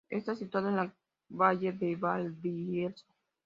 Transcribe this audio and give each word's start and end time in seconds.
Está 0.09 0.35
situado 0.35 0.69
en 0.69 0.79
el 0.79 0.91
valle 1.29 1.73
de 1.73 1.95
Valdivielso. 1.95 3.05